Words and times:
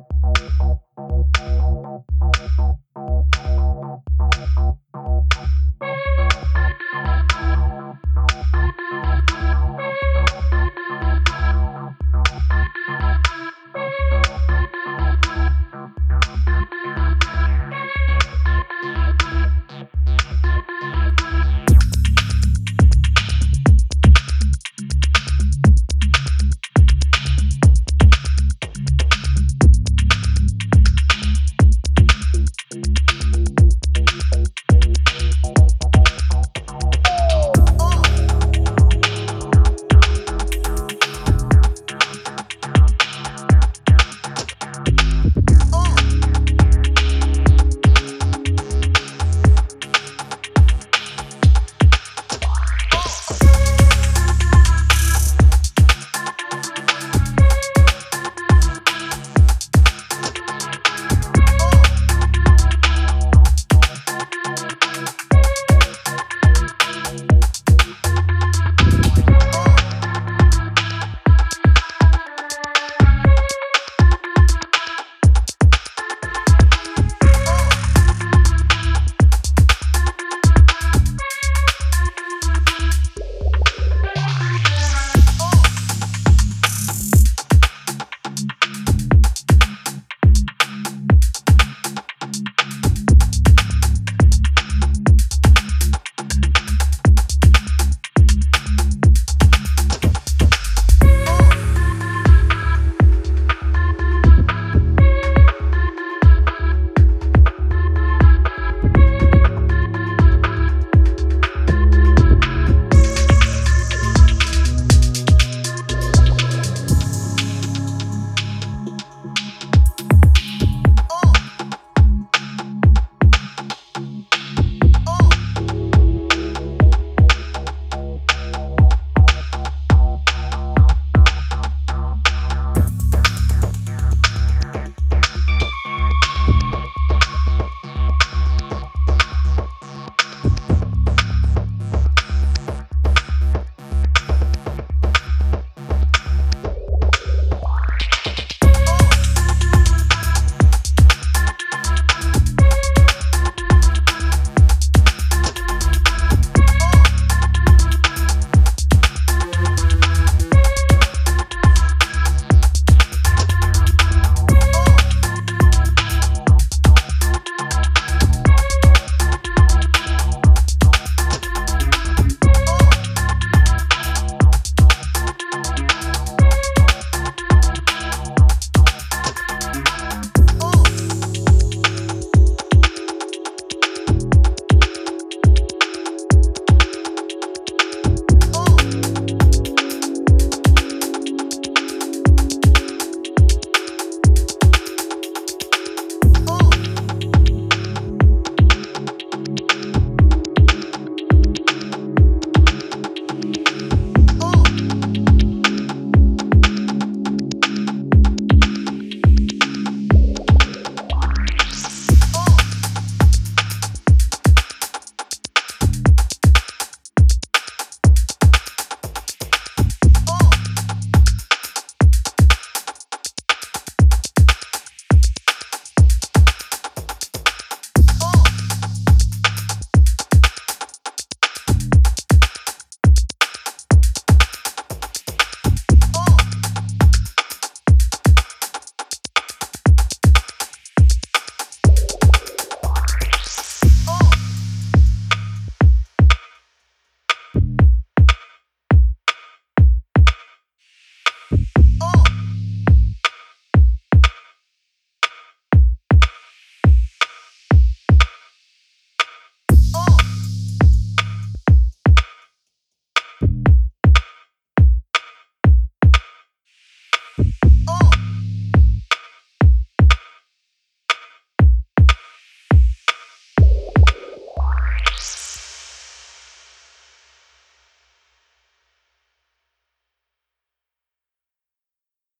Bye. 0.00 0.73